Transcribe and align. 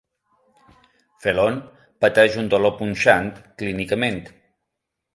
Felon 1.25 1.59
pateix 2.07 2.39
un 2.45 2.51
dolor 2.57 2.75
punxant, 2.83 3.33
clínicament. 3.63 4.23